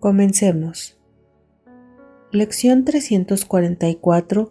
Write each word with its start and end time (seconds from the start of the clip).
Comencemos. 0.00 0.98
Lección 2.32 2.86
344 2.86 4.50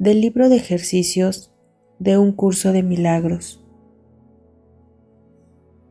del 0.00 0.20
libro 0.20 0.48
de 0.48 0.56
ejercicios 0.56 1.52
de 2.00 2.18
un 2.18 2.32
curso 2.32 2.72
de 2.72 2.82
milagros. 2.82 3.64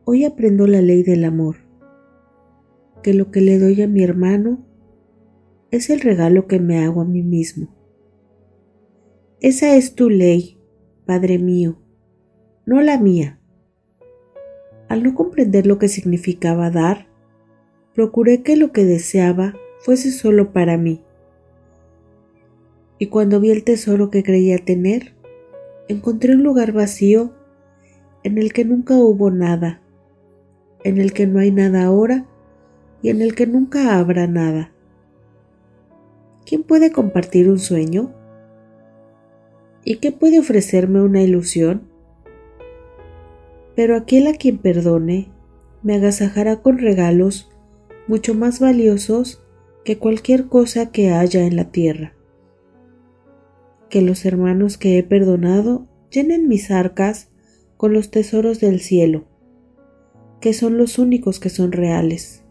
Hoy 0.04 0.26
aprendo 0.26 0.66
la 0.66 0.82
ley 0.82 1.02
del 1.02 1.24
amor, 1.24 1.56
que 3.02 3.14
lo 3.14 3.30
que 3.30 3.40
le 3.40 3.58
doy 3.58 3.80
a 3.80 3.88
mi 3.88 4.02
hermano 4.02 4.62
es 5.70 5.88
el 5.88 6.02
regalo 6.02 6.46
que 6.46 6.60
me 6.60 6.84
hago 6.84 7.00
a 7.00 7.06
mí 7.06 7.22
mismo. 7.22 7.74
Esa 9.40 9.76
es 9.76 9.94
tu 9.94 10.10
ley, 10.10 10.58
Padre 11.06 11.38
mío, 11.38 11.78
no 12.66 12.82
la 12.82 12.98
mía. 12.98 13.40
Al 14.90 15.02
no 15.02 15.14
comprender 15.14 15.66
lo 15.66 15.78
que 15.78 15.88
significaba 15.88 16.70
dar, 16.70 17.10
procuré 17.94 18.42
que 18.42 18.56
lo 18.56 18.72
que 18.72 18.84
deseaba 18.84 19.54
fuese 19.80 20.12
solo 20.12 20.52
para 20.52 20.76
mí. 20.76 21.02
Y 22.98 23.06
cuando 23.06 23.40
vi 23.40 23.50
el 23.50 23.64
tesoro 23.64 24.10
que 24.10 24.22
creía 24.22 24.58
tener, 24.58 25.12
encontré 25.88 26.34
un 26.34 26.42
lugar 26.42 26.72
vacío 26.72 27.32
en 28.22 28.38
el 28.38 28.52
que 28.52 28.64
nunca 28.64 28.94
hubo 28.94 29.30
nada, 29.30 29.80
en 30.84 30.98
el 30.98 31.12
que 31.12 31.26
no 31.26 31.40
hay 31.40 31.50
nada 31.50 31.84
ahora 31.84 32.26
y 33.02 33.10
en 33.10 33.20
el 33.20 33.34
que 33.34 33.46
nunca 33.46 33.98
habrá 33.98 34.26
nada. 34.26 34.70
¿Quién 36.46 36.62
puede 36.62 36.92
compartir 36.92 37.50
un 37.50 37.58
sueño? 37.58 38.12
¿Y 39.84 39.96
qué 39.96 40.12
puede 40.12 40.38
ofrecerme 40.38 41.02
una 41.02 41.22
ilusión? 41.22 41.82
Pero 43.74 43.96
aquel 43.96 44.28
a 44.28 44.34
quien 44.34 44.58
perdone 44.58 45.28
me 45.82 45.96
agasajará 45.96 46.56
con 46.62 46.78
regalos 46.78 47.51
mucho 48.08 48.34
más 48.34 48.60
valiosos 48.60 49.42
que 49.84 49.98
cualquier 49.98 50.48
cosa 50.48 50.90
que 50.90 51.10
haya 51.10 51.44
en 51.46 51.56
la 51.56 51.70
tierra. 51.70 52.14
Que 53.88 54.02
los 54.02 54.24
hermanos 54.24 54.78
que 54.78 54.98
he 54.98 55.02
perdonado 55.02 55.86
llenen 56.10 56.48
mis 56.48 56.70
arcas 56.70 57.28
con 57.76 57.92
los 57.92 58.10
tesoros 58.10 58.60
del 58.60 58.80
cielo, 58.80 59.24
que 60.40 60.52
son 60.52 60.78
los 60.78 60.98
únicos 60.98 61.40
que 61.40 61.48
son 61.48 61.72
reales. 61.72 62.42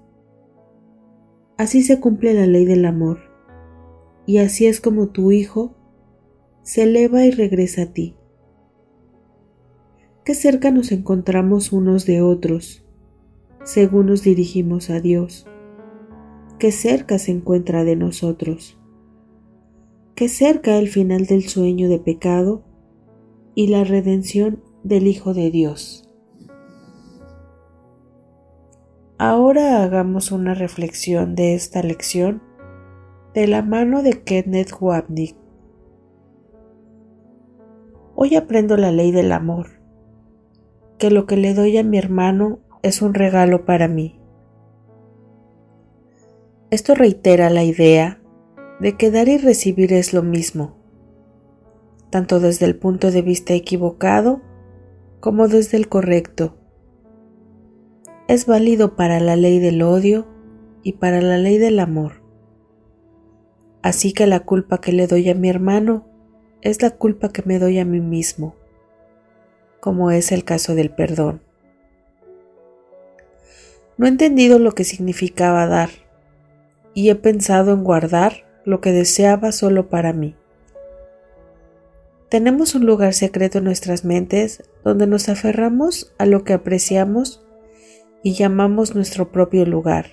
Así 1.57 1.83
se 1.83 1.99
cumple 1.99 2.33
la 2.33 2.47
ley 2.47 2.65
del 2.65 2.85
amor, 2.85 3.19
y 4.25 4.39
así 4.39 4.65
es 4.65 4.81
como 4.81 5.07
tu 5.07 5.31
Hijo 5.31 5.75
se 6.63 6.83
eleva 6.83 7.25
y 7.25 7.31
regresa 7.31 7.83
a 7.83 7.85
ti. 7.87 8.15
Qué 10.23 10.35
cerca 10.35 10.69
nos 10.71 10.91
encontramos 10.91 11.71
unos 11.71 12.05
de 12.05 12.21
otros, 12.21 12.85
según 13.63 14.07
nos 14.07 14.23
dirigimos 14.23 14.89
a 14.89 14.99
Dios. 14.99 15.45
Qué 16.59 16.71
cerca 16.71 17.19
se 17.19 17.31
encuentra 17.31 17.83
de 17.83 17.95
nosotros. 17.95 18.77
Qué 20.15 20.29
cerca 20.29 20.77
el 20.77 20.89
final 20.89 21.25
del 21.25 21.47
sueño 21.47 21.89
de 21.89 21.99
pecado 21.99 22.63
y 23.55 23.67
la 23.67 23.83
redención 23.83 24.63
del 24.83 25.07
Hijo 25.07 25.33
de 25.33 25.51
Dios. 25.51 26.07
Ahora 29.17 29.83
hagamos 29.83 30.31
una 30.31 30.55
reflexión 30.55 31.35
de 31.35 31.53
esta 31.53 31.83
lección 31.83 32.41
de 33.33 33.47
la 33.47 33.61
mano 33.61 34.01
de 34.01 34.23
Kenneth 34.23 34.71
Wapnick. 34.79 35.35
Hoy 38.15 38.35
aprendo 38.35 38.77
la 38.77 38.91
ley 38.91 39.11
del 39.11 39.31
amor, 39.31 39.67
que 40.97 41.11
lo 41.11 41.25
que 41.25 41.37
le 41.37 41.53
doy 41.53 41.77
a 41.77 41.83
mi 41.83 41.97
hermano 41.97 42.59
es 42.83 43.01
un 43.01 43.13
regalo 43.13 43.65
para 43.65 43.87
mí. 43.87 44.19
Esto 46.71 46.95
reitera 46.95 47.49
la 47.49 47.63
idea 47.63 48.21
de 48.79 48.97
que 48.97 49.11
dar 49.11 49.27
y 49.27 49.37
recibir 49.37 49.93
es 49.93 50.13
lo 50.13 50.23
mismo, 50.23 50.77
tanto 52.09 52.39
desde 52.39 52.65
el 52.65 52.75
punto 52.75 53.11
de 53.11 53.21
vista 53.21 53.53
equivocado 53.53 54.41
como 55.19 55.47
desde 55.47 55.77
el 55.77 55.87
correcto. 55.89 56.57
Es 58.27 58.45
válido 58.45 58.95
para 58.95 59.19
la 59.19 59.35
ley 59.35 59.59
del 59.59 59.81
odio 59.81 60.25
y 60.81 60.93
para 60.93 61.21
la 61.21 61.37
ley 61.37 61.57
del 61.57 61.79
amor. 61.79 62.23
Así 63.83 64.13
que 64.13 64.25
la 64.25 64.39
culpa 64.41 64.79
que 64.79 64.91
le 64.91 65.07
doy 65.07 65.29
a 65.29 65.35
mi 65.35 65.49
hermano 65.49 66.07
es 66.61 66.81
la 66.81 66.91
culpa 66.91 67.29
que 67.29 67.43
me 67.45 67.59
doy 67.59 67.79
a 67.79 67.85
mí 67.85 67.99
mismo, 67.99 68.55
como 69.79 70.11
es 70.11 70.31
el 70.31 70.43
caso 70.43 70.73
del 70.73 70.89
perdón. 70.89 71.41
No 74.01 74.07
he 74.07 74.09
entendido 74.09 74.57
lo 74.57 74.71
que 74.71 74.83
significaba 74.83 75.67
dar 75.67 75.91
y 76.95 77.11
he 77.11 77.15
pensado 77.15 77.71
en 77.71 77.83
guardar 77.83 78.33
lo 78.65 78.81
que 78.81 78.91
deseaba 78.91 79.51
solo 79.51 79.89
para 79.89 80.11
mí. 80.11 80.35
Tenemos 82.27 82.73
un 82.73 82.87
lugar 82.87 83.13
secreto 83.13 83.59
en 83.59 83.65
nuestras 83.65 84.03
mentes 84.03 84.63
donde 84.83 85.05
nos 85.05 85.29
aferramos 85.29 86.15
a 86.17 86.25
lo 86.25 86.43
que 86.43 86.53
apreciamos 86.53 87.43
y 88.23 88.33
llamamos 88.33 88.95
nuestro 88.95 89.31
propio 89.31 89.67
lugar. 89.67 90.07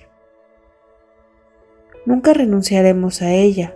Nunca 2.05 2.33
renunciaremos 2.33 3.23
a 3.23 3.33
ella 3.33 3.75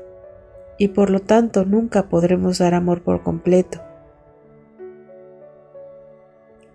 y 0.77 0.89
por 0.89 1.09
lo 1.09 1.21
tanto 1.21 1.65
nunca 1.65 2.03
podremos 2.03 2.59
dar 2.59 2.75
amor 2.75 3.01
por 3.01 3.23
completo. 3.23 3.81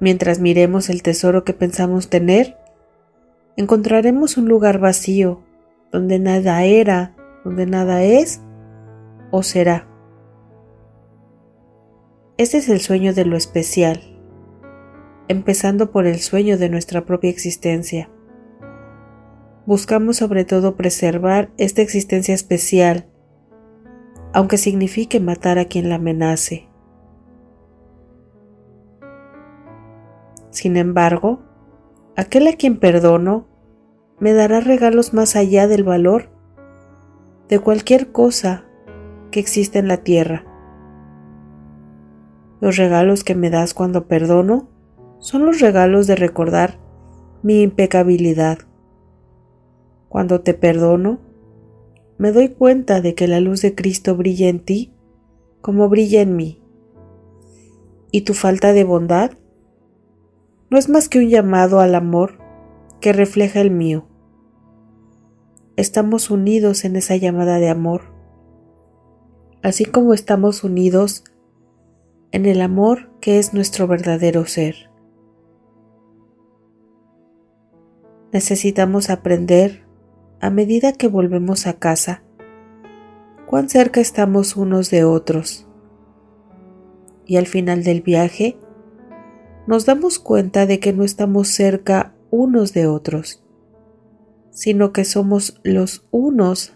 Mientras 0.01 0.41
miremos 0.41 0.91
el 0.91 1.05
tesoro 1.05 1.45
que 1.45 1.53
pensamos 1.53 2.09
tener, 2.09 2.57
encontraremos 3.59 4.37
un 4.37 4.49
lugar 4.49 4.79
vacío, 4.79 5.43
donde 5.91 6.21
nada 6.21 6.63
era, 6.63 7.17
donde 7.45 7.67
nada 7.67 8.05
es 8.05 8.41
o 9.33 9.43
será. 9.43 9.85
Este 12.37 12.59
es 12.59 12.69
el 12.69 12.81
sueño 12.81 13.13
de 13.15 13.25
lo 13.25 13.37
especial, 13.37 14.01
empezando 15.27 15.91
por 15.91 16.07
el 16.07 16.21
sueño 16.21 16.57
de 16.57 16.69
nuestra 16.69 17.05
propia 17.05 17.31
existencia. 17.31 18.09
Buscamos 19.67 20.19
sobre 20.19 20.45
todo 20.45 20.77
preservar 20.77 21.51
esta 21.59 21.83
existencia 21.83 22.37
especial, 22.37 23.09
aunque 24.33 24.57
signifique 24.57 25.19
matar 25.19 25.59
a 25.59 25.65
quien 25.65 25.89
la 25.89 25.97
amenace. 25.97 26.69
Sin 30.51 30.77
embargo, 30.77 31.41
aquel 32.15 32.47
a 32.47 32.53
quien 32.53 32.79
perdono 32.79 33.48
me 34.21 34.33
dará 34.33 34.61
regalos 34.61 35.15
más 35.15 35.37
allá 35.37 35.69
del 35.69 35.85
valor 35.85 36.29
de 37.49 37.59
cualquier 37.61 38.13
cosa 38.13 38.65
que 39.31 39.41
exista 39.41 39.79
en 39.79 39.89
la 39.89 39.99
tierra. 39.99 40.45
Los 42.61 42.77
regalos 42.77 43.23
que 43.25 43.35
me 43.35 43.51
das 43.51 43.75
cuando 43.75 44.07
perdono 44.07 44.69
son 45.21 45.47
los 45.47 45.61
regalos 45.61 46.07
de 46.07 46.17
recordar 46.17 46.79
mi 47.43 47.63
impecabilidad. 47.63 48.59
Cuando 50.09 50.41
te 50.41 50.55
perdono, 50.55 51.21
me 52.19 52.33
doy 52.33 52.49
cuenta 52.49 53.01
de 53.01 53.15
que 53.15 53.29
la 53.29 53.41
luz 53.41 53.63
de 53.63 53.75
Cristo 53.75 54.17
brilla 54.17 54.49
en 54.49 54.61
ti 54.61 54.93
como 55.61 55.89
brilla 55.89 56.21
en 56.21 56.35
mí. 56.35 56.61
Y 58.11 58.23
tu 58.23 58.35
falta 58.35 58.73
de 58.73 58.85
bondad 58.85 59.33
no 60.71 60.79
es 60.79 60.89
más 60.89 61.09
que 61.09 61.19
un 61.21 61.29
llamado 61.29 61.81
al 61.81 61.95
amor 61.95 62.39
que 63.01 63.13
refleja 63.13 63.61
el 63.61 63.71
mío. 63.71 64.08
Estamos 65.79 66.29
unidos 66.33 66.85
en 66.85 66.97
esa 66.97 67.15
llamada 67.15 67.61
de 67.61 67.69
amor, 67.69 68.03
así 69.63 69.85
como 69.85 70.13
estamos 70.13 70.65
unidos 70.65 71.23
en 72.33 72.47
el 72.47 72.63
amor 72.63 73.13
que 73.21 73.39
es 73.39 73.55
nuestro 73.55 73.87
verdadero 73.87 74.45
ser. 74.45 74.91
Necesitamos 78.33 79.09
aprender, 79.09 79.85
a 80.41 80.51
medida 80.51 80.95
que 80.95 81.07
volvemos 81.07 81.69
a 81.69 81.75
casa, 81.75 82.25
cuán 83.47 83.69
cerca 83.69 84.01
estamos 84.01 84.57
unos 84.57 84.91
de 84.91 85.05
otros. 85.05 85.65
Y 87.25 87.37
al 87.37 87.47
final 87.47 87.85
del 87.85 88.01
viaje, 88.01 88.57
nos 89.69 89.87
damos 89.87 90.19
cuenta 90.19 90.67
de 90.67 90.81
que 90.81 90.93
no 90.93 91.05
estamos 91.05 91.47
cerca 91.47 92.15
unos 92.33 92.73
de 92.73 92.89
otros, 92.89 93.45
sino 94.51 94.93
que 94.93 95.05
somos 95.05 95.61
los 95.63 96.07
unos 96.11 96.75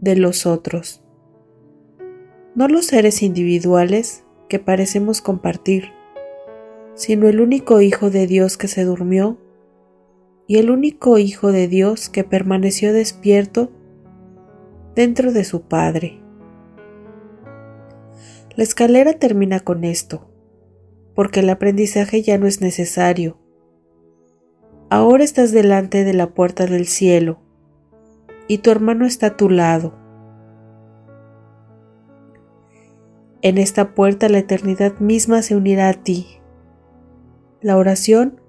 de 0.00 0.16
los 0.16 0.46
otros. 0.46 1.02
No 2.54 2.68
los 2.68 2.86
seres 2.86 3.22
individuales 3.22 4.24
que 4.48 4.58
parecemos 4.58 5.20
compartir, 5.20 5.90
sino 6.94 7.28
el 7.28 7.40
único 7.40 7.80
Hijo 7.80 8.10
de 8.10 8.26
Dios 8.26 8.56
que 8.56 8.68
se 8.68 8.84
durmió 8.84 9.38
y 10.46 10.56
el 10.58 10.70
único 10.70 11.18
Hijo 11.18 11.52
de 11.52 11.68
Dios 11.68 12.08
que 12.08 12.24
permaneció 12.24 12.92
despierto 12.92 13.70
dentro 14.94 15.32
de 15.32 15.44
su 15.44 15.62
Padre. 15.62 16.20
La 18.56 18.64
escalera 18.64 19.12
termina 19.12 19.60
con 19.60 19.84
esto, 19.84 20.28
porque 21.14 21.40
el 21.40 21.50
aprendizaje 21.50 22.22
ya 22.22 22.38
no 22.38 22.48
es 22.48 22.60
necesario. 22.60 23.38
Ahora 24.90 25.22
estás 25.22 25.52
delante 25.52 26.04
de 26.04 26.14
la 26.14 26.28
puerta 26.28 26.64
del 26.64 26.86
cielo 26.86 27.38
y 28.46 28.58
tu 28.58 28.70
hermano 28.70 29.04
está 29.04 29.26
a 29.26 29.36
tu 29.36 29.50
lado. 29.50 29.92
En 33.42 33.58
esta 33.58 33.94
puerta 33.94 34.30
la 34.30 34.38
eternidad 34.38 34.98
misma 34.98 35.42
se 35.42 35.56
unirá 35.56 35.90
a 35.90 35.92
ti. 35.92 36.26
La 37.60 37.76
oración 37.76 38.40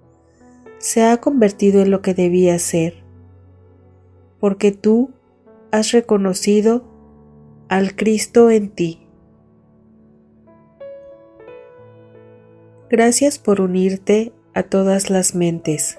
se 0.77 1.03
ha 1.03 1.18
convertido 1.18 1.81
en 1.81 1.91
lo 1.91 2.01
que 2.01 2.13
debía 2.13 2.57
ser, 2.57 3.03
porque 4.39 4.71
tú 4.71 5.12
has 5.71 5.91
reconocido 5.91 6.86
al 7.68 7.97
Cristo 7.97 8.50
en 8.50 8.69
ti. 8.69 9.06
Gracias 12.89 13.39
por 13.39 13.59
unirte 13.59 14.31
a 14.53 14.63
todas 14.63 15.09
las 15.09 15.36
mentes. 15.36 15.99